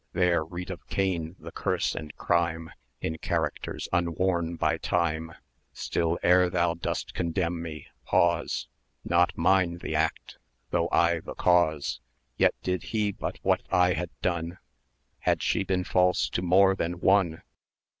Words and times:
There 0.13 0.43
read 0.43 0.71
of 0.71 0.87
Cain 0.87 1.35
the 1.37 1.51
curse 1.51 1.93
and 1.93 2.11
crime, 2.15 2.71
In 3.01 3.19
characters 3.19 3.87
unworn 3.93 4.55
by 4.55 4.79
Time: 4.79 5.35
Still, 5.73 6.17
ere 6.23 6.49
thou 6.49 6.73
dost 6.73 7.13
condemn 7.13 7.61
me, 7.61 7.85
pause; 8.05 8.67
1060 9.03 9.05
Not 9.13 9.37
mine 9.37 9.77
the 9.77 9.93
act, 9.95 10.39
though 10.71 10.89
I 10.91 11.19
the 11.19 11.35
cause. 11.35 11.99
Yet 12.35 12.55
did 12.63 12.81
he 12.97 13.11
but 13.11 13.37
what 13.43 13.61
I 13.69 13.93
had 13.93 14.09
done 14.23 14.57
Had 15.19 15.43
she 15.43 15.63
been 15.63 15.83
false 15.83 16.29
to 16.29 16.41
more 16.41 16.73
than 16.73 16.93
one. 16.99 17.43